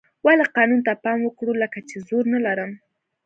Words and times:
ولې 0.25 0.45
قانون 0.55 0.79
ته 0.87 0.93
پام 1.03 1.19
وکړو 1.23 1.53
لکه 1.63 1.79
چې 1.89 1.95
زور 2.07 2.23
نه 2.33 2.39
لرم. 2.45 2.71